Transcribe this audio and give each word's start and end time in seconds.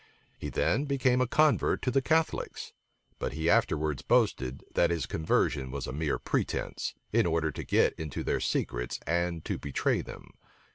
He 0.35 0.49
then 0.49 0.85
became 0.85 1.21
a 1.21 1.27
convert 1.27 1.83
to 1.83 1.91
the 1.91 2.01
Catholics; 2.01 2.73
but 3.19 3.33
he 3.33 3.47
afterwards 3.47 4.01
boasted, 4.01 4.63
that 4.73 4.89
his 4.89 5.05
conversion 5.05 5.69
was 5.69 5.85
a 5.85 5.93
mere 5.93 6.17
pretence, 6.17 6.95
in 7.13 7.27
order 7.27 7.51
to 7.51 7.63
get 7.63 7.93
into 7.99 8.23
their 8.23 8.39
secrets 8.39 8.99
and 9.05 9.45
to 9.45 9.59
betray 9.59 10.01
them. 10.01 10.31